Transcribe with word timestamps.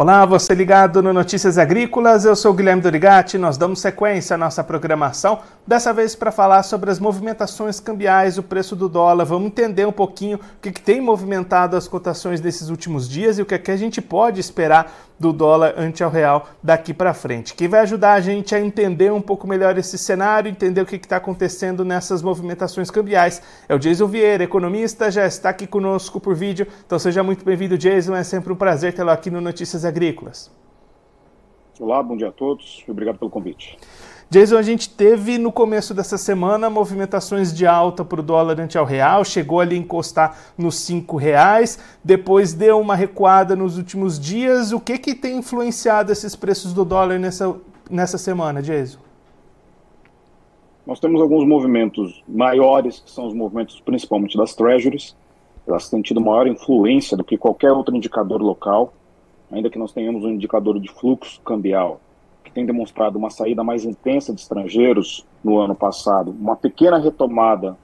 Olá, 0.00 0.24
você 0.24 0.54
ligado 0.54 1.02
no 1.02 1.12
Notícias 1.12 1.58
Agrícolas, 1.58 2.24
eu 2.24 2.36
sou 2.36 2.54
Guilherme 2.54 2.80
Dorigati. 2.80 3.36
Nós 3.36 3.56
damos 3.56 3.80
sequência 3.80 4.34
à 4.34 4.38
nossa 4.38 4.62
programação, 4.62 5.40
dessa 5.66 5.92
vez 5.92 6.14
para 6.14 6.30
falar 6.30 6.62
sobre 6.62 6.88
as 6.88 7.00
movimentações 7.00 7.80
cambiais, 7.80 8.38
o 8.38 8.42
preço 8.44 8.76
do 8.76 8.88
dólar. 8.88 9.24
Vamos 9.24 9.48
entender 9.48 9.88
um 9.88 9.90
pouquinho 9.90 10.36
o 10.36 10.60
que, 10.62 10.70
que 10.70 10.80
tem 10.80 11.00
movimentado 11.00 11.76
as 11.76 11.88
cotações 11.88 12.40
nesses 12.40 12.68
últimos 12.68 13.08
dias 13.08 13.40
e 13.40 13.42
o 13.42 13.44
que, 13.44 13.56
é 13.56 13.58
que 13.58 13.72
a 13.72 13.76
gente 13.76 14.00
pode 14.00 14.38
esperar 14.38 14.88
do 15.18 15.32
dólar 15.32 15.74
ante 15.76 16.02
ao 16.02 16.10
real 16.10 16.48
daqui 16.62 16.94
para 16.94 17.12
frente. 17.12 17.54
Quem 17.54 17.66
vai 17.66 17.80
ajudar 17.80 18.12
a 18.12 18.20
gente 18.20 18.54
a 18.54 18.60
entender 18.60 19.12
um 19.12 19.20
pouco 19.20 19.46
melhor 19.46 19.76
esse 19.76 19.98
cenário, 19.98 20.48
entender 20.48 20.80
o 20.80 20.86
que 20.86 20.96
está 20.96 21.16
acontecendo 21.16 21.84
nessas 21.84 22.22
movimentações 22.22 22.90
cambiais 22.90 23.42
é 23.68 23.74
o 23.74 23.78
Jason 23.78 24.06
Vieira, 24.06 24.44
economista, 24.44 25.10
já 25.10 25.26
está 25.26 25.48
aqui 25.48 25.66
conosco 25.66 26.20
por 26.20 26.34
vídeo. 26.34 26.66
Então 26.86 26.98
seja 26.98 27.22
muito 27.22 27.44
bem-vindo, 27.44 27.76
Jason. 27.76 28.14
É 28.14 28.22
sempre 28.22 28.52
um 28.52 28.56
prazer 28.56 28.92
tê-lo 28.92 29.10
aqui 29.10 29.30
no 29.30 29.40
Notícias 29.40 29.84
Agrícolas. 29.88 30.50
Olá, 31.80 32.02
bom 32.02 32.16
dia 32.16 32.28
a 32.28 32.32
todos 32.32 32.84
e 32.86 32.90
obrigado 32.90 33.18
pelo 33.18 33.30
convite. 33.30 33.78
Jason, 34.30 34.58
a 34.58 34.62
gente 34.62 34.90
teve 34.90 35.38
no 35.38 35.50
começo 35.50 35.94
dessa 35.94 36.18
semana 36.18 36.68
movimentações 36.68 37.54
de 37.56 37.66
alta 37.66 38.04
para 38.04 38.20
o 38.20 38.22
dólar 38.22 38.60
ante 38.60 38.76
ao 38.76 38.84
real, 38.84 39.24
chegou 39.24 39.60
ali 39.60 39.76
a 39.76 39.78
encostar 39.78 40.36
nos 40.58 40.80
cinco 40.80 41.16
reais, 41.16 41.78
depois 42.04 42.52
deu 42.52 42.78
uma 42.78 42.94
recuada 42.94 43.56
nos 43.56 43.78
últimos 43.78 44.20
dias. 44.20 44.70
O 44.72 44.80
que, 44.80 44.98
que 44.98 45.14
tem 45.14 45.38
influenciado 45.38 46.12
esses 46.12 46.36
preços 46.36 46.74
do 46.74 46.84
dólar 46.84 47.18
nessa, 47.18 47.56
nessa 47.88 48.18
semana, 48.18 48.60
Jason? 48.60 48.98
Nós 50.86 51.00
temos 51.00 51.22
alguns 51.22 51.46
movimentos 51.46 52.22
maiores, 52.28 53.00
que 53.00 53.10
são 53.10 53.26
os 53.26 53.32
movimentos 53.32 53.80
principalmente 53.80 54.36
das 54.36 54.54
treasuries. 54.54 55.16
Elas 55.66 55.88
têm 55.88 56.02
tido 56.02 56.20
maior 56.20 56.46
influência 56.46 57.16
do 57.16 57.24
que 57.24 57.38
qualquer 57.38 57.72
outro 57.72 57.96
indicador 57.96 58.42
local 58.42 58.92
ainda 59.50 59.70
que 59.70 59.78
nós 59.78 59.92
tenhamos 59.92 60.24
um 60.24 60.30
indicador 60.30 60.78
de 60.78 60.88
fluxo 60.88 61.40
cambial 61.42 62.00
que 62.48 62.52
tem 62.52 62.64
demonstrado 62.64 63.18
uma 63.18 63.30
saída 63.30 63.62
mais 63.62 63.84
intensa 63.84 64.34
de 64.34 64.40
estrangeiros 64.40 65.24
no 65.44 65.58
ano 65.58 65.74
passado, 65.74 66.30
uma 66.30 66.56
pequena 66.56 66.98
retomada 66.98 67.76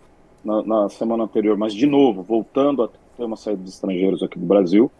na, 0.44 0.62
na 0.62 0.88
semana 0.88 1.24
anterior, 1.24 1.56
mas 1.56 1.74
de 1.74 1.86
novo, 1.86 2.22
voltando 2.22 2.82
a 2.82 2.88
ter 2.88 3.24
uma 3.24 3.36
saída 3.36 3.62
de 3.62 3.68
estrangeiros 3.68 4.22
aqui 4.22 4.38
do 4.38 4.46
Brasil. 4.46 4.90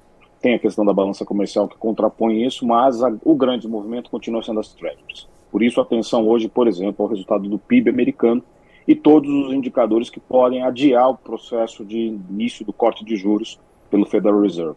Tem 0.41 0.55
a 0.55 0.59
questão 0.59 0.85
da 0.85 0.93
balança 0.93 1.25
comercial 1.25 1.67
que 1.67 1.77
contrapõe 1.79 2.45
isso, 2.45 2.67
mas 2.67 3.03
a, 3.03 3.13
o 3.25 3.35
grande 3.35 3.67
movimento 3.67 4.11
continua 4.11 4.43
sendo 4.43 4.61
as 4.61 4.69
treasuries. 4.75 5.27
Por 5.51 5.63
isso, 5.63 5.81
atenção 5.81 6.29
hoje, 6.29 6.49
por 6.49 6.69
exemplo, 6.69 7.03
ao 7.05 7.11
resultado 7.11 7.49
do 7.49 7.59
PIB 7.59 7.89
americano 7.89 8.43
e 8.87 8.95
todos 8.95 9.31
os 9.31 9.53
indicadores 9.53 10.11
que 10.11 10.21
podem 10.21 10.63
adiar 10.63 11.09
o 11.09 11.17
processo 11.17 11.85
de 11.85 11.99
início 11.99 12.65
do 12.67 12.73
corte 12.73 13.05
de 13.05 13.17
juros 13.17 13.59
pelo 13.91 14.05
Federal 14.05 14.43
Reserve. 14.43 14.77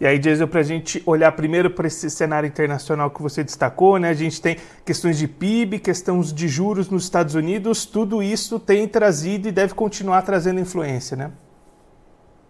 E 0.00 0.06
aí, 0.06 0.18
Jason, 0.18 0.46
para 0.46 0.60
a 0.60 0.62
gente 0.62 1.02
olhar 1.04 1.30
primeiro 1.32 1.70
para 1.70 1.86
esse 1.86 2.08
cenário 2.08 2.46
internacional 2.46 3.10
que 3.10 3.20
você 3.20 3.44
destacou, 3.44 3.98
né? 3.98 4.08
A 4.08 4.14
gente 4.14 4.40
tem 4.40 4.56
questões 4.82 5.18
de 5.18 5.28
PIB, 5.28 5.78
questões 5.78 6.32
de 6.32 6.48
juros 6.48 6.88
nos 6.88 7.04
Estados 7.04 7.34
Unidos, 7.34 7.84
tudo 7.84 8.22
isso 8.22 8.58
tem 8.58 8.88
trazido 8.88 9.48
e 9.48 9.52
deve 9.52 9.74
continuar 9.74 10.22
trazendo 10.22 10.58
influência, 10.58 11.18
né? 11.18 11.30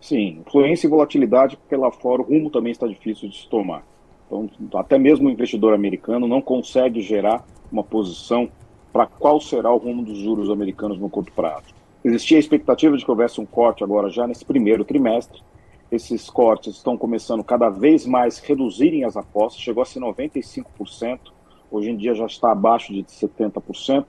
Sim, 0.00 0.44
influência 0.46 0.86
e 0.86 0.90
volatilidade, 0.90 1.56
porque 1.56 1.74
lá 1.74 1.90
fora 1.90 2.22
o 2.22 2.24
rumo 2.24 2.50
também 2.50 2.70
está 2.70 2.86
difícil 2.86 3.28
de 3.28 3.36
se 3.36 3.48
tomar. 3.48 3.82
Então, 4.26 4.48
até 4.74 4.96
mesmo 4.96 5.28
o 5.28 5.30
investidor 5.32 5.74
americano 5.74 6.28
não 6.28 6.40
consegue 6.40 7.02
gerar 7.02 7.44
uma 7.70 7.82
posição 7.82 8.48
para 8.92 9.06
qual 9.06 9.40
será 9.40 9.72
o 9.72 9.76
rumo 9.76 10.04
dos 10.04 10.18
juros 10.18 10.50
americanos 10.50 11.00
no 11.00 11.10
curto 11.10 11.32
prazo. 11.32 11.74
Existia 12.04 12.38
a 12.38 12.40
expectativa 12.40 12.96
de 12.96 13.04
que 13.04 13.10
houvesse 13.10 13.40
um 13.40 13.46
corte 13.46 13.82
agora 13.82 14.08
já 14.08 14.24
nesse 14.24 14.44
primeiro 14.44 14.84
trimestre, 14.84 15.42
esses 15.90 16.30
cortes 16.30 16.76
estão 16.76 16.96
começando 16.96 17.42
cada 17.42 17.68
vez 17.68 18.06
mais 18.06 18.38
reduzirem 18.38 19.04
as 19.04 19.16
apostas, 19.16 19.60
chegou 19.60 19.82
a 19.82 19.86
ser 19.86 20.00
95%, 20.00 21.18
hoje 21.70 21.90
em 21.90 21.96
dia 21.96 22.14
já 22.14 22.26
está 22.26 22.52
abaixo 22.52 22.92
de 22.92 23.02
70%, 23.04 24.06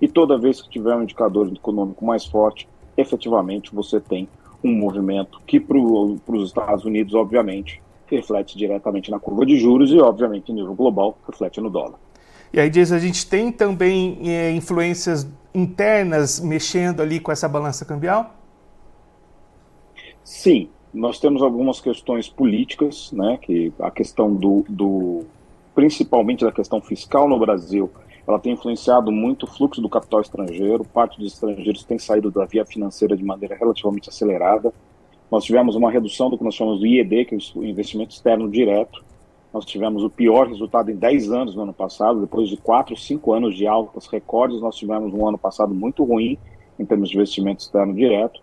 e 0.00 0.08
toda 0.08 0.38
vez 0.38 0.60
que 0.60 0.68
tiver 0.68 0.94
um 0.94 1.02
indicador 1.02 1.50
econômico 1.52 2.04
mais 2.04 2.24
forte, 2.24 2.68
efetivamente 2.96 3.74
você 3.74 4.00
tem 4.00 4.28
um 4.62 4.72
movimento 4.72 5.40
que 5.46 5.60
para 5.60 5.76
os 5.76 6.46
Estados 6.46 6.84
Unidos, 6.84 7.14
obviamente, 7.14 7.82
reflete 8.06 8.56
diretamente 8.56 9.10
na 9.10 9.18
curva 9.18 9.44
de 9.44 9.56
juros 9.56 9.90
e, 9.90 9.98
obviamente, 9.98 10.52
em 10.52 10.54
nível 10.54 10.74
global, 10.74 11.18
reflete 11.26 11.60
no 11.60 11.70
dólar. 11.70 11.98
E 12.52 12.60
aí 12.60 12.70
diz, 12.70 12.92
a 12.92 12.98
gente 12.98 13.26
tem 13.26 13.50
também 13.50 14.18
é, 14.30 14.52
influências 14.52 15.26
internas 15.52 16.40
mexendo 16.40 17.00
ali 17.00 17.18
com 17.18 17.32
essa 17.32 17.48
balança 17.48 17.84
cambial? 17.84 18.34
Sim, 20.22 20.70
nós 20.94 21.18
temos 21.18 21.42
algumas 21.42 21.80
questões 21.80 22.28
políticas, 22.28 23.10
né, 23.12 23.36
que 23.42 23.72
a 23.80 23.90
questão 23.90 24.32
do, 24.32 24.64
do, 24.68 25.24
principalmente 25.74 26.44
da 26.44 26.52
questão 26.52 26.80
fiscal 26.80 27.28
no 27.28 27.38
Brasil, 27.38 27.90
ela 28.26 28.38
tem 28.38 28.52
influenciado 28.52 29.10
muito 29.10 29.42
o 29.42 29.46
fluxo 29.46 29.82
do 29.82 29.88
capital 29.88 30.20
estrangeiro, 30.20 30.84
parte 30.84 31.18
dos 31.18 31.34
estrangeiros 31.34 31.84
tem 31.84 31.98
saído 31.98 32.30
da 32.30 32.46
via 32.46 32.64
financeira 32.64 33.16
de 33.16 33.24
maneira 33.24 33.56
relativamente 33.56 34.08
acelerada. 34.08 34.72
Nós 35.30 35.44
tivemos 35.44 35.74
uma 35.74 35.90
redução 35.90 36.30
do 36.30 36.38
que 36.38 36.44
nós 36.44 36.54
chamamos 36.54 36.80
do 36.80 36.86
IED, 36.86 37.24
que 37.24 37.34
é 37.34 37.38
o 37.56 37.64
investimento 37.64 38.14
externo 38.14 38.48
direto. 38.48 39.04
Nós 39.52 39.64
tivemos 39.64 40.02
o 40.02 40.08
pior 40.08 40.48
resultado 40.48 40.90
em 40.90 40.96
10 40.96 41.32
anos 41.32 41.54
no 41.54 41.62
ano 41.62 41.72
passado, 41.72 42.20
depois 42.20 42.48
de 42.48 42.56
4, 42.56 42.96
5 42.96 43.32
anos 43.32 43.56
de 43.56 43.66
altas 43.66 44.06
recordes, 44.06 44.60
nós 44.60 44.76
tivemos 44.76 45.12
um 45.12 45.28
ano 45.28 45.38
passado 45.38 45.74
muito 45.74 46.02
ruim 46.04 46.38
em 46.78 46.86
termos 46.86 47.10
de 47.10 47.16
investimento 47.16 47.62
externo 47.62 47.92
direto. 47.92 48.40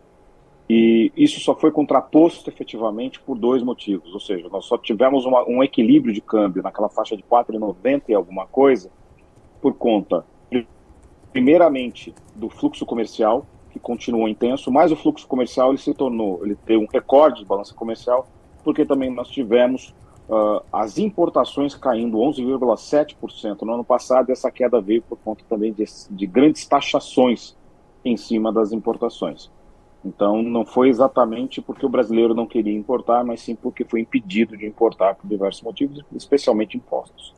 E 0.70 1.12
isso 1.18 1.40
só 1.42 1.56
foi 1.56 1.72
contraposto 1.72 2.50
efetivamente 2.50 3.20
por 3.20 3.38
dois 3.38 3.62
motivos, 3.62 4.14
ou 4.14 4.20
seja, 4.20 4.48
nós 4.50 4.66
só 4.66 4.78
tivemos 4.78 5.26
uma, 5.26 5.44
um 5.48 5.62
equilíbrio 5.62 6.14
de 6.14 6.22
câmbio 6.22 6.64
naquela 6.64 6.88
faixa 6.88 7.18
de 7.18 7.24
4,90 7.24 8.04
e 8.08 8.14
alguma 8.14 8.48
coisa 8.48 8.90
por 9.62 9.74
conta, 9.76 10.26
primeiramente, 11.32 12.14
do 12.36 12.50
fluxo 12.50 12.86
comercial, 12.86 13.46
que 13.70 13.80
continuou 13.80 14.28
intenso, 14.28 14.72
mas 14.72 14.92
o 14.92 14.96
fluxo 14.96 15.28
comercial 15.28 15.70
ele 15.70 15.78
se 15.78 15.94
tornou, 15.94 16.44
ele 16.44 16.56
teve 16.56 16.84
um 16.84 16.88
recorde 16.92 17.40
de 17.40 17.46
balança 17.46 17.74
comercial, 17.74 18.28
porque 18.64 18.86
também 18.86 19.10
nós 19.10 19.30
tivemos 19.30 19.94
uh, 20.28 20.62
as 20.74 20.98
importações 20.98 21.76
caindo 21.76 22.18
11,7% 22.18 23.62
no 23.62 23.74
ano 23.74 23.84
passado, 23.84 24.30
e 24.30 24.32
essa 24.32 24.52
queda 24.52 24.82
veio 24.82 25.02
por 25.02 25.18
conta 25.18 25.44
também 25.48 25.72
de, 25.72 25.86
de 26.10 26.26
grandes 26.26 26.66
taxações 26.66 27.56
em 28.04 28.18
cima 28.18 28.52
das 28.52 28.72
importações. 28.72 29.50
Então, 30.04 30.42
não 30.42 30.66
foi 30.66 30.90
exatamente 30.90 31.62
porque 31.62 31.86
o 31.86 31.90
brasileiro 31.90 32.34
não 32.34 32.48
queria 32.48 32.76
importar, 32.76 33.24
mas 33.24 33.42
sim 33.42 33.56
porque 33.56 33.86
foi 33.86 34.02
impedido 34.02 34.58
de 34.58 34.66
importar 34.66 35.16
por 35.16 35.28
diversos 35.28 35.62
motivos, 35.62 36.04
especialmente 36.16 36.76
impostos. 36.76 37.34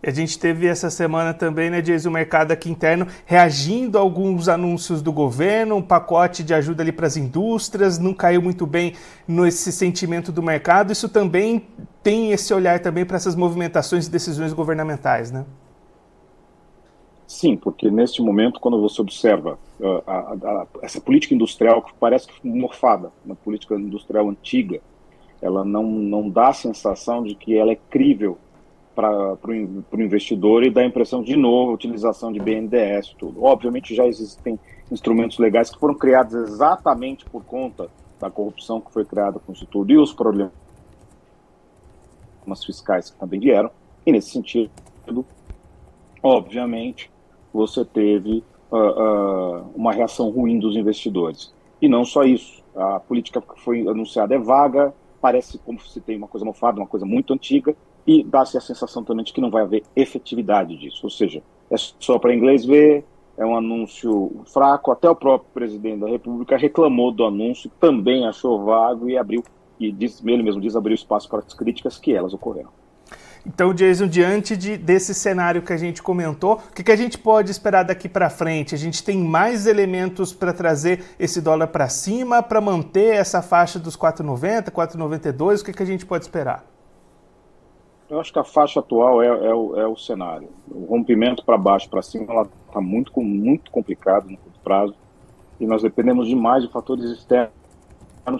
A 0.00 0.10
gente 0.10 0.38
teve 0.38 0.66
essa 0.66 0.90
semana 0.90 1.34
também, 1.34 1.70
né, 1.70 1.80
Dias, 1.80 2.04
o 2.04 2.10
mercado 2.10 2.52
aqui 2.52 2.70
interno 2.70 3.06
reagindo 3.26 3.98
a 3.98 4.00
alguns 4.00 4.48
anúncios 4.48 5.02
do 5.02 5.12
governo, 5.12 5.76
um 5.76 5.82
pacote 5.82 6.44
de 6.44 6.54
ajuda 6.54 6.82
ali 6.82 6.92
para 6.92 7.06
as 7.06 7.16
indústrias, 7.16 7.98
não 7.98 8.14
caiu 8.14 8.40
muito 8.40 8.64
bem 8.64 8.94
nesse 9.26 9.72
sentimento 9.72 10.30
do 10.30 10.40
mercado. 10.40 10.92
Isso 10.92 11.08
também 11.08 11.66
tem 12.02 12.30
esse 12.30 12.54
olhar 12.54 12.78
também 12.78 13.04
para 13.04 13.16
essas 13.16 13.34
movimentações 13.34 14.06
e 14.06 14.10
decisões 14.10 14.52
governamentais, 14.52 15.32
né? 15.32 15.44
Sim, 17.28 17.58
porque 17.58 17.90
neste 17.90 18.22
momento, 18.22 18.58
quando 18.58 18.80
você 18.80 19.02
observa 19.02 19.58
uh, 19.78 20.02
a, 20.06 20.32
a, 20.32 20.66
essa 20.80 20.98
política 20.98 21.34
industrial 21.34 21.82
que 21.82 21.92
parece 22.00 22.26
que 22.26 22.48
morfada, 22.48 23.12
uma 23.22 23.36
política 23.36 23.74
industrial 23.74 24.30
antiga, 24.30 24.80
ela 25.42 25.62
não, 25.62 25.82
não 25.82 26.30
dá 26.30 26.48
a 26.48 26.54
sensação 26.54 27.22
de 27.22 27.34
que 27.34 27.54
ela 27.54 27.70
é 27.70 27.78
crível 27.90 28.38
para 28.94 29.36
o 29.46 30.00
investidor 30.02 30.64
e 30.64 30.70
dá 30.70 30.80
a 30.80 30.86
impressão 30.86 31.22
de 31.22 31.36
novo 31.36 31.70
a 31.70 31.74
utilização 31.74 32.32
de 32.32 32.40
BNDES 32.40 33.14
tudo. 33.18 33.44
Obviamente 33.44 33.94
já 33.94 34.06
existem 34.06 34.58
instrumentos 34.90 35.38
legais 35.38 35.70
que 35.70 35.78
foram 35.78 35.94
criados 35.94 36.34
exatamente 36.34 37.26
por 37.26 37.44
conta 37.44 37.90
da 38.18 38.30
corrupção 38.30 38.80
que 38.80 38.90
foi 38.90 39.04
criada 39.04 39.38
com 39.38 39.52
isso 39.52 39.66
tudo 39.66 39.92
e 39.92 39.98
os 39.98 40.14
problemas 40.14 40.50
fiscais 42.64 43.10
que 43.10 43.18
também 43.18 43.38
vieram. 43.38 43.70
E 44.04 44.10
nesse 44.10 44.30
sentido, 44.30 44.70
obviamente, 46.22 47.10
você 47.52 47.84
teve 47.84 48.42
uh, 48.70 48.76
uh, 48.76 49.70
uma 49.74 49.92
reação 49.92 50.30
ruim 50.30 50.58
dos 50.58 50.76
investidores. 50.76 51.52
E 51.80 51.88
não 51.88 52.04
só 52.04 52.24
isso, 52.24 52.62
a 52.74 53.00
política 53.00 53.40
que 53.40 53.60
foi 53.60 53.86
anunciada 53.86 54.34
é 54.34 54.38
vaga, 54.38 54.94
parece 55.20 55.58
como 55.58 55.80
se 55.80 56.00
tem 56.00 56.16
uma 56.16 56.28
coisa 56.28 56.44
mofada, 56.44 56.80
uma 56.80 56.86
coisa 56.86 57.06
muito 57.06 57.32
antiga, 57.32 57.74
e 58.06 58.22
dá-se 58.22 58.56
a 58.56 58.60
sensação 58.60 59.04
também 59.04 59.24
de 59.24 59.32
que 59.32 59.40
não 59.40 59.50
vai 59.50 59.62
haver 59.62 59.82
efetividade 59.94 60.76
disso. 60.76 61.00
Ou 61.04 61.10
seja, 61.10 61.42
é 61.70 61.76
só 61.76 62.18
para 62.18 62.34
inglês 62.34 62.64
ver, 62.64 63.04
é 63.36 63.44
um 63.44 63.56
anúncio 63.56 64.42
fraco, 64.46 64.90
até 64.90 65.08
o 65.08 65.14
próprio 65.14 65.50
presidente 65.52 66.00
da 66.00 66.08
República 66.08 66.56
reclamou 66.56 67.12
do 67.12 67.24
anúncio, 67.24 67.70
também 67.78 68.26
achou 68.26 68.64
vago 68.64 69.08
e 69.08 69.16
abriu, 69.16 69.44
e 69.78 69.92
diz, 69.92 70.24
ele 70.24 70.42
mesmo 70.42 70.60
diz, 70.60 70.74
abriu 70.74 70.94
espaço 70.94 71.28
para 71.28 71.38
as 71.38 71.54
críticas 71.54 71.98
que 71.98 72.12
elas 72.12 72.34
ocorreram. 72.34 72.70
Então, 73.46 73.72
Jason, 73.72 74.06
diante 74.06 74.56
de, 74.56 74.76
desse 74.76 75.14
cenário 75.14 75.62
que 75.62 75.72
a 75.72 75.76
gente 75.76 76.02
comentou, 76.02 76.54
o 76.54 76.74
que, 76.74 76.82
que 76.82 76.92
a 76.92 76.96
gente 76.96 77.16
pode 77.16 77.50
esperar 77.50 77.84
daqui 77.84 78.08
para 78.08 78.28
frente? 78.28 78.74
A 78.74 78.78
gente 78.78 79.02
tem 79.02 79.18
mais 79.18 79.66
elementos 79.66 80.32
para 80.32 80.52
trazer 80.52 81.04
esse 81.18 81.40
dólar 81.40 81.68
para 81.68 81.88
cima, 81.88 82.42
para 82.42 82.60
manter 82.60 83.14
essa 83.14 83.40
faixa 83.40 83.78
dos 83.78 83.96
4,90, 83.96 84.70
4,92? 84.70 85.60
O 85.60 85.64
que, 85.64 85.72
que 85.72 85.82
a 85.82 85.86
gente 85.86 86.04
pode 86.04 86.24
esperar? 86.24 86.64
Eu 88.08 88.18
acho 88.18 88.32
que 88.32 88.38
a 88.38 88.44
faixa 88.44 88.80
atual 88.80 89.22
é, 89.22 89.26
é, 89.26 89.54
o, 89.54 89.76
é 89.76 89.86
o, 89.86 89.96
cenário. 89.96 90.48
O 90.70 90.86
rompimento 90.86 91.44
para 91.44 91.58
baixo, 91.58 91.90
para 91.90 92.00
cima, 92.00 92.32
ela 92.32 92.48
está 92.66 92.80
muito, 92.80 93.12
muito 93.20 93.70
complicado 93.70 94.30
no 94.30 94.36
curto 94.38 94.60
prazo 94.60 94.94
e 95.60 95.66
nós 95.66 95.82
dependemos 95.82 96.26
demais 96.26 96.62
de 96.62 96.72
fatores 96.72 97.04
externos 97.10 97.52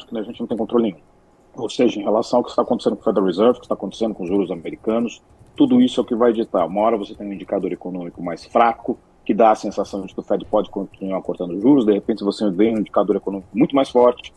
que 0.06 0.18
a 0.18 0.22
gente 0.22 0.40
não 0.40 0.46
tem 0.46 0.56
controle 0.56 0.84
nenhum. 0.84 1.07
Ou 1.58 1.68
seja, 1.68 1.98
em 1.98 2.04
relação 2.04 2.38
ao 2.38 2.44
que 2.44 2.50
está 2.50 2.62
acontecendo 2.62 2.96
com 2.96 3.02
o 3.02 3.04
Federal 3.04 3.26
Reserve, 3.26 3.50
o 3.50 3.60
que 3.60 3.64
está 3.64 3.74
acontecendo 3.74 4.14
com 4.14 4.22
os 4.22 4.28
juros 4.28 4.50
americanos, 4.50 5.20
tudo 5.56 5.80
isso 5.80 6.00
é 6.00 6.02
o 6.02 6.06
que 6.06 6.14
vai 6.14 6.32
ditar. 6.32 6.66
Uma 6.66 6.82
hora 6.82 6.96
você 6.96 7.14
tem 7.14 7.26
um 7.26 7.32
indicador 7.32 7.72
econômico 7.72 8.22
mais 8.22 8.44
fraco, 8.44 8.96
que 9.24 9.34
dá 9.34 9.50
a 9.50 9.54
sensação 9.54 10.06
de 10.06 10.14
que 10.14 10.20
o 10.20 10.22
Fed 10.22 10.44
pode 10.46 10.70
continuar 10.70 11.20
cortando 11.20 11.60
juros, 11.60 11.84
de 11.84 11.92
repente 11.92 12.24
você 12.24 12.48
vê 12.50 12.70
um 12.70 12.78
indicador 12.78 13.16
econômico 13.16 13.50
muito 13.52 13.74
mais 13.74 13.90
forte, 13.90 14.32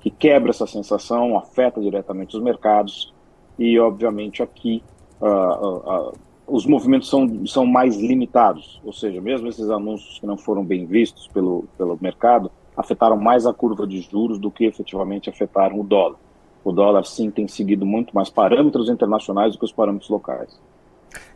que 0.00 0.10
quebra 0.10 0.50
essa 0.50 0.66
sensação, 0.66 1.36
afeta 1.36 1.80
diretamente 1.80 2.36
os 2.36 2.42
mercados, 2.42 3.12
e 3.58 3.76
obviamente 3.80 4.42
aqui 4.42 4.84
uh, 5.20 5.26
uh, 5.26 6.10
uh, 6.10 6.12
os 6.46 6.64
movimentos 6.64 7.08
são, 7.08 7.44
são 7.46 7.66
mais 7.66 7.96
limitados, 7.96 8.80
ou 8.84 8.92
seja, 8.92 9.20
mesmo 9.20 9.48
esses 9.48 9.68
anúncios 9.68 10.20
que 10.20 10.26
não 10.26 10.36
foram 10.36 10.64
bem 10.64 10.86
vistos 10.86 11.26
pelo, 11.26 11.64
pelo 11.76 11.98
mercado, 12.00 12.48
afetaram 12.76 13.16
mais 13.16 13.46
a 13.46 13.54
curva 13.54 13.84
de 13.84 14.00
juros 14.02 14.38
do 14.38 14.50
que 14.50 14.64
efetivamente 14.64 15.28
afetaram 15.28 15.80
o 15.80 15.82
dólar. 15.82 16.18
O 16.66 16.72
dólar, 16.72 17.06
sim, 17.06 17.30
tem 17.30 17.46
seguido 17.46 17.86
muito 17.86 18.12
mais 18.12 18.28
parâmetros 18.28 18.88
internacionais 18.88 19.52
do 19.52 19.58
que 19.60 19.64
os 19.64 19.70
parâmetros 19.70 20.10
locais. 20.10 20.60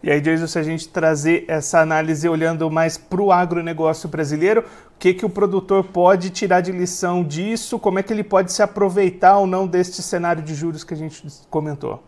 E 0.02 0.10
aí, 0.10 0.20
Jason, 0.20 0.48
se 0.48 0.58
a 0.58 0.62
gente 0.64 0.88
trazer 0.88 1.44
essa 1.46 1.78
análise 1.80 2.28
olhando 2.28 2.68
mais 2.68 2.98
para 2.98 3.22
o 3.22 3.30
agronegócio 3.30 4.08
brasileiro, 4.08 4.62
o 4.62 4.98
que, 4.98 5.14
que 5.14 5.24
o 5.24 5.30
produtor 5.30 5.84
pode 5.84 6.30
tirar 6.30 6.62
de 6.62 6.72
lição 6.72 7.22
disso? 7.22 7.78
Como 7.78 8.00
é 8.00 8.02
que 8.02 8.12
ele 8.12 8.24
pode 8.24 8.52
se 8.52 8.60
aproveitar 8.60 9.38
ou 9.38 9.46
não 9.46 9.68
deste 9.68 10.02
cenário 10.02 10.42
de 10.42 10.52
juros 10.52 10.82
que 10.82 10.94
a 10.94 10.96
gente 10.96 11.22
comentou? 11.48 12.02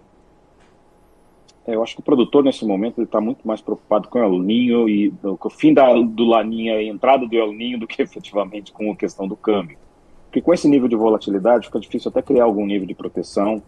É, 1.64 1.76
eu 1.76 1.82
acho 1.84 1.94
que 1.94 2.00
o 2.00 2.04
produtor, 2.04 2.42
nesse 2.42 2.66
momento, 2.66 3.02
está 3.02 3.20
muito 3.20 3.46
mais 3.46 3.60
preocupado 3.60 4.08
com 4.08 4.18
o 4.18 4.22
El 4.24 4.40
Ninho 4.40 4.88
e 4.88 5.12
com 5.38 5.46
o 5.46 5.50
fim 5.50 5.72
da, 5.72 5.94
do 5.94 6.24
Laninha 6.24 6.82
e 6.82 6.88
a 6.88 6.92
entrada 6.92 7.24
do 7.24 7.36
El 7.36 7.52
Ninho 7.52 7.78
do 7.78 7.86
que 7.86 8.02
efetivamente 8.02 8.72
com 8.72 8.90
a 8.90 8.96
questão 8.96 9.28
do 9.28 9.36
câmbio. 9.36 9.78
Porque 10.32 10.40
com 10.40 10.54
esse 10.54 10.66
nível 10.66 10.88
de 10.88 10.96
volatilidade 10.96 11.66
fica 11.66 11.78
difícil 11.78 12.08
até 12.08 12.22
criar 12.22 12.44
algum 12.44 12.64
nível 12.64 12.88
de 12.88 12.94
proteção 12.94 13.62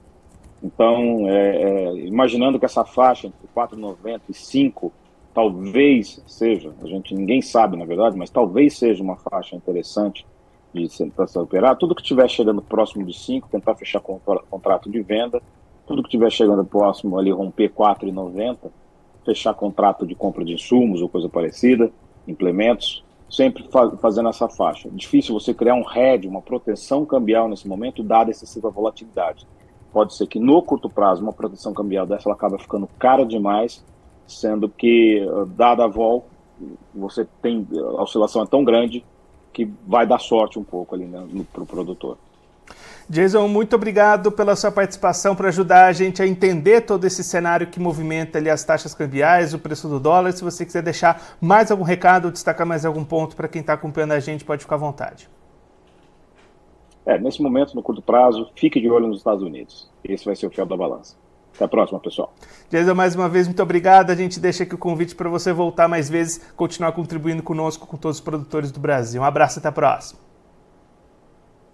então, 0.64 1.28
é, 1.28 1.62
é, 1.62 1.94
imaginando 2.06 2.58
que 2.58 2.64
essa 2.64 2.87
faixa 2.87 3.26
entre 3.26 3.46
4,90 3.55 4.22
e 4.31 4.34
5 4.34 4.90
talvez 5.34 6.22
seja, 6.26 6.72
a 6.82 6.87
gente 6.87 7.14
ninguém 7.14 7.43
sabe 7.43 7.76
na 7.76 7.84
verdade, 7.84 8.16
mas 8.16 8.31
talvez 8.31 8.78
seja 8.78 9.02
uma 9.02 9.16
faixa 9.16 9.55
interessante 9.55 10.25
de 10.72 10.88
tentar 10.88 11.26
se 11.26 11.38
operar. 11.38 11.76
Tudo 11.76 11.94
que 11.94 12.00
estiver 12.00 12.28
chegando 12.31 12.62
próximo 12.62 13.05
de 13.05 13.12
5, 13.12 13.49
tentar 13.50 13.75
fechar 13.75 14.00
contrato 14.00 14.90
de 14.90 15.02
venda. 15.02 15.43
Tudo 15.87 16.02
que 16.02 16.08
estiver 16.08 16.31
chegando 16.31 16.64
próximo 16.64 17.19
ali, 17.19 17.31
romper 17.31 17.70
4,90, 17.70 18.70
fechar 19.25 19.52
contrato 19.52 20.06
de 20.06 20.14
compra 20.14 20.44
de 20.44 20.55
insumos 20.55 21.02
ou 21.02 21.10
coisa 21.10 21.28
parecida, 21.28 21.93
implementos, 22.26 23.04
sempre 23.31 23.69
fazendo 24.00 24.29
essa 24.29 24.49
faixa. 24.49 24.88
Difícil 24.91 25.35
você 25.35 25.53
criar 25.53 25.75
um 25.75 25.85
hedge, 25.91 26.29
uma 26.29 26.43
proteção 26.43 27.05
cambial 27.05 27.49
nesse 27.49 27.67
momento, 27.67 28.03
dada 28.03 28.31
excessiva 28.31 28.71
volatilidade 28.71 29.47
pode 29.94 30.17
ser 30.17 30.26
que 30.26 30.41
no 30.41 30.61
curto 30.61 30.91
prazo 30.91 31.23
uma 31.23 31.32
proteção 31.32 31.73
cambial 31.73 32.05
dessa 32.05 32.29
ela 32.29 32.35
acaba 32.35 32.59
ficando 32.59 32.88
cara 32.99 33.25
demais, 33.25 33.85
sendo 34.26 34.69
que, 34.69 35.21
eh, 35.21 35.44
dada 35.56 35.85
a 35.85 35.87
vol, 35.87 36.26
você 36.93 37.26
tem 37.41 37.67
a 37.73 38.03
oscilação 38.03 38.43
é 38.43 38.47
tão 38.47 38.65
grande 38.65 39.05
que 39.53 39.70
vai 39.87 40.05
dar 40.05 40.19
sorte 40.19 40.59
um 40.59 40.65
pouco 40.65 40.97
ali 40.97 41.05
né, 41.05 41.25
o 41.56 41.65
produtor. 41.65 42.19
Jason, 43.09 43.47
muito 43.49 43.77
obrigado 43.77 44.33
pela 44.33 44.56
sua 44.56 44.73
participação 44.73 45.37
para 45.37 45.49
ajudar 45.49 45.87
a 45.87 45.93
gente 45.93 46.23
a 46.23 46.27
entender 46.27 46.83
todo 46.83 47.05
esse 47.05 47.23
cenário 47.23 47.67
que 47.67 47.79
movimenta 47.79 48.39
ali 48.39 48.49
as 48.49 48.65
taxas 48.65 48.95
cambiais, 48.95 49.53
o 49.53 49.59
preço 49.59 49.89
do 49.89 50.01
dólar. 50.01 50.33
Se 50.33 50.43
você 50.43 50.65
quiser 50.65 50.83
deixar 50.83 51.37
mais 51.41 51.71
algum 51.71 51.85
recado, 51.85 52.31
destacar 52.31 52.67
mais 52.67 52.85
algum 52.87 53.05
ponto 53.05 53.37
para 53.37 53.49
quem 53.49 53.61
está 53.61 53.75
acompanhando 53.75 54.12
a 54.12 54.21
gente, 54.21 54.45
pode 54.45 54.62
ficar 54.62 54.77
à 54.77 54.79
vontade. 54.79 55.29
É, 57.05 57.19
nesse 57.19 57.43
momento, 57.43 57.75
no 57.75 57.83
curto 57.83 58.01
prazo, 58.01 58.51
fique 58.56 58.81
de 58.81 58.89
olho 58.89 59.06
nos 59.06 59.19
Estados 59.19 59.43
Unidos. 59.43 59.91
Esse 60.03 60.25
vai 60.25 60.35
ser 60.35 60.47
o 60.47 60.51
fiel 60.51 60.65
da 60.65 60.77
balança. 60.77 61.15
Até 61.55 61.67
a 61.67 61.69
próxima, 61.69 62.01
pessoal. 62.01 62.33
Jason, 62.71 62.95
mais 62.95 63.15
uma 63.15 63.29
vez, 63.29 63.47
muito 63.47 63.62
obrigado. 63.62 64.11
A 64.11 64.15
gente 64.15 64.41
deixa 64.41 64.65
aqui 64.65 64.75
o 64.75 64.79
convite 64.79 65.15
para 65.15 65.29
você 65.29 65.53
voltar 65.53 65.87
mais 65.87 66.09
vezes, 66.09 66.39
continuar 66.56 66.93
contribuindo 66.93 67.43
conosco, 67.43 67.87
com 67.87 67.97
todos 67.97 68.17
os 68.17 68.25
produtores 68.25 68.73
do 68.73 68.81
Brasil. 68.81 69.21
Um 69.21 69.25
abraço, 69.25 69.59
até 69.59 69.69
a 69.69 69.73
próxima. 69.73 70.19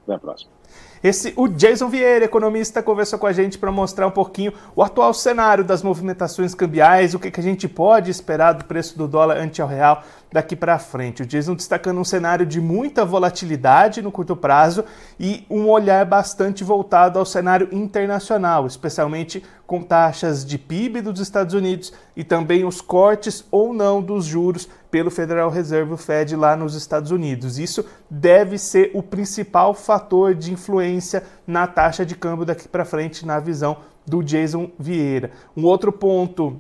Até 0.03 0.15
a 0.15 0.19
próxima. 0.19 0.60
Esse, 1.03 1.33
o 1.35 1.49
Jason 1.49 1.89
Vieira, 1.89 2.27
economista, 2.27 2.83
conversou 2.83 3.19
com 3.19 3.27
a 3.27 3.33
gente 3.33 3.59
para 3.59 3.73
mostrar 3.73 4.07
um 4.07 4.11
pouquinho 4.11 4.53
o 4.77 4.83
atual 4.83 5.15
cenário 5.15 5.65
das 5.65 5.83
movimentações 5.83 6.55
cambiais, 6.55 7.15
o 7.15 7.19
que, 7.19 7.31
que 7.31 7.41
a 7.41 7.43
gente 7.43 7.67
pode 7.67 8.11
esperar 8.11 8.53
do 8.53 8.67
preço 8.67 8.99
do 8.99 9.09
dólar 9.09 9.39
ante 9.39 9.63
ao 9.63 9.69
real 9.69 10.03
daqui 10.33 10.55
para 10.55 10.79
frente. 10.79 11.23
O 11.23 11.27
Jason 11.27 11.55
destacando 11.55 11.99
um 11.99 12.05
cenário 12.05 12.45
de 12.45 12.61
muita 12.61 13.05
volatilidade 13.05 14.03
no 14.03 14.13
curto 14.13 14.37
prazo 14.37 14.85
e 15.19 15.45
um 15.51 15.69
olhar 15.69 16.05
bastante 16.05 16.63
voltado 16.63 17.19
ao 17.19 17.25
cenário 17.25 17.69
internacional, 17.73 18.67
especialmente 18.67 19.43
com 19.67 19.83
taxas 19.83 20.45
de 20.45 20.59
PIB 20.59 21.01
dos 21.01 21.21
Estados 21.21 21.55
Unidos 21.55 21.93
e 22.17 22.25
também 22.25 22.65
os 22.65 22.81
cortes 22.81 23.45
ou 23.51 23.73
não 23.73 24.03
dos 24.03 24.25
juros 24.25 24.69
pelo 24.91 25.11
Federal 25.11 25.49
Reserve, 25.49 25.93
o 25.93 25.97
Fed, 25.97 26.35
lá 26.35 26.57
nos 26.57 26.75
Estados 26.75 27.13
Unidos. 27.13 27.59
Isso 27.59 27.85
deve 28.09 28.59
ser 28.59 28.91
o 28.95 29.03
principal 29.03 29.73
fator 29.73 30.35
de 30.35 30.53
influência 30.61 31.25
na 31.47 31.67
taxa 31.67 32.05
de 32.05 32.15
câmbio 32.15 32.45
daqui 32.45 32.69
para 32.69 32.85
frente, 32.85 33.25
na 33.27 33.41
visão 33.41 33.79
do 34.07 34.23
Jason 34.23 34.71
Vieira. 34.79 35.31
Um 35.57 35.65
outro 35.65 35.91
ponto 35.91 36.59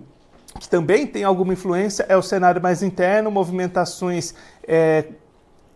que 0.58 0.68
também 0.68 1.06
tem 1.06 1.22
alguma 1.22 1.52
influência 1.52 2.04
é 2.08 2.16
o 2.16 2.22
cenário 2.22 2.60
mais 2.60 2.82
interno, 2.82 3.30
movimentações 3.30 4.34
é, 4.66 5.04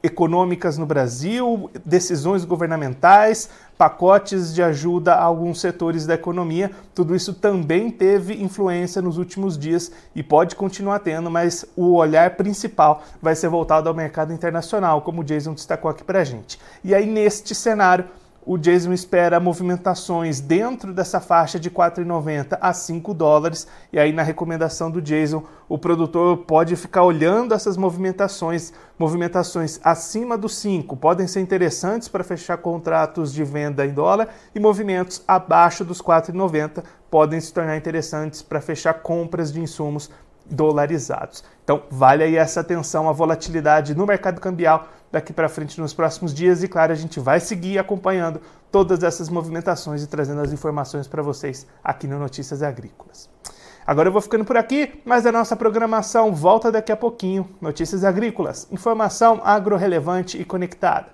econômicas 0.05 0.77
no 0.77 0.85
Brasil, 0.85 1.71
decisões 1.83 2.45
governamentais, 2.45 3.49
pacotes 3.79 4.55
de 4.55 4.63
ajuda 4.63 5.15
a 5.15 5.23
alguns 5.23 5.59
setores 5.59 6.05
da 6.05 6.13
economia. 6.13 6.71
Tudo 6.95 7.17
isso 7.17 7.33
também 7.33 7.91
teve 7.91 8.35
influência 8.35 9.01
nos 9.01 9.17
últimos 9.17 9.57
dias 9.57 9.91
e 10.15 10.23
pode 10.23 10.57
continuar 10.57 10.99
tendo, 10.99 11.31
mas 11.31 11.65
o 11.75 11.95
olhar 11.95 12.37
principal 12.37 13.03
vai 13.23 13.35
ser 13.35 13.49
voltado 13.49 13.89
ao 13.89 13.95
mercado 13.95 14.31
internacional, 14.31 15.01
como 15.01 15.23
o 15.23 15.25
Jason 15.25 15.55
destacou 15.55 15.91
aqui 15.91 16.05
para 16.05 16.21
a 16.21 16.25
gente. 16.25 16.61
E 16.85 16.95
aí, 16.95 17.07
neste 17.07 17.55
cenário, 17.55 18.05
o 18.47 18.59
Jason 18.59 18.93
espera 18.93 19.41
movimentações 19.41 20.41
dentro 20.41 20.93
dessa 20.93 21.19
faixa 21.19 21.59
de 21.59 21.71
4,90 21.71 22.59
a 22.61 22.73
5 22.73 23.15
dólares. 23.15 23.67
E 23.93 23.99
aí, 23.99 24.13
na 24.13 24.23
recomendação 24.23 24.91
do 24.91 25.01
Jason, 25.01 25.43
o 25.69 25.79
produtor 25.79 26.39
pode 26.39 26.77
ficar 26.77 27.05
olhando 27.05 27.55
essas 27.55 27.77
movimentações. 27.77 28.73
Movimentações 28.99 29.81
acima 29.83 30.37
dos 30.37 30.57
5 30.57 30.97
podem 30.97 31.27
ser 31.27 31.41
interessantes 31.41 32.09
para 32.09 32.23
fechar 32.23 32.59
contratos 32.59 33.33
de 33.33 33.43
venda 33.43 33.87
em 33.87 33.93
dólar, 33.93 34.29
e 34.55 34.61
movimentos 34.61 35.23
abaixo 35.27 35.85
dos 35.85 36.03
4,90 36.03 36.85
podem 37.11 37.41
se 37.41 37.53
tornar 37.53 37.77
interessantes 37.77 38.43
para 38.43 38.61
fechar 38.61 38.95
compras 38.95 39.53
de 39.53 39.61
insumos 39.61 40.11
dolarizados. 40.51 41.45
Então, 41.63 41.83
vale 41.91 42.23
aí 42.23 42.37
essa 42.37 42.61
atenção 42.61 43.09
à 43.09 43.13
volatilidade 43.13 43.95
no 43.95 44.07
mercado 44.07 44.41
cambial 44.41 44.89
daqui 45.11 45.33
para 45.33 45.49
frente 45.49 45.81
nos 45.81 45.95
próximos 45.95 46.35
dias 46.35 46.63
e 46.63 46.69
claro, 46.69 46.93
a 46.93 46.97
gente 46.97 47.21
vai 47.21 47.41
seguir 47.41 47.79
acompanhando 47.79 48.41
todas 48.71 49.03
essas 49.03 49.29
movimentações 49.29 50.03
e 50.03 50.07
trazendo 50.07 50.41
as 50.41 50.53
informações 50.53 51.07
para 51.07 51.23
vocês 51.23 51.67
aqui 51.83 52.07
no 52.07 52.19
Notícias 52.19 52.63
Agrícolas. 52.63 53.31
Agora 53.87 54.09
eu 54.09 54.13
vou 54.13 54.21
ficando 54.21 54.45
por 54.45 54.57
aqui, 54.57 55.01
mas 55.05 55.27
a 55.27 55.33
nossa 55.33 55.55
programação 55.55 56.35
volta 56.35 56.73
daqui 56.73 56.91
a 56.91 56.97
pouquinho. 56.97 57.49
Notícias 57.61 58.03
Agrícolas, 58.03 58.67
informação 58.73 59.41
agro-relevante 59.45 60.41
e 60.41 60.45
conectada. 60.45 61.14